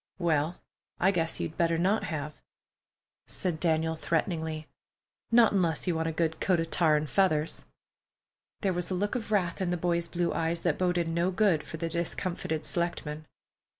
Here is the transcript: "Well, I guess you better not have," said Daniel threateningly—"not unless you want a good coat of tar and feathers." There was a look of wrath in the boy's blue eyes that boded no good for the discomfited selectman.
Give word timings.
"Well, 0.17 0.55
I 0.99 1.11
guess 1.11 1.39
you 1.39 1.49
better 1.49 1.77
not 1.77 2.05
have," 2.05 2.33
said 3.27 3.59
Daniel 3.59 3.95
threateningly—"not 3.95 5.51
unless 5.51 5.85
you 5.85 5.93
want 5.93 6.07
a 6.07 6.11
good 6.11 6.39
coat 6.39 6.59
of 6.59 6.71
tar 6.71 6.95
and 6.97 7.07
feathers." 7.07 7.65
There 8.61 8.73
was 8.73 8.89
a 8.89 8.95
look 8.95 9.13
of 9.13 9.31
wrath 9.31 9.61
in 9.61 9.69
the 9.69 9.77
boy's 9.77 10.07
blue 10.07 10.33
eyes 10.33 10.61
that 10.61 10.79
boded 10.79 11.07
no 11.07 11.29
good 11.29 11.61
for 11.61 11.77
the 11.77 11.87
discomfited 11.87 12.65
selectman. 12.65 13.27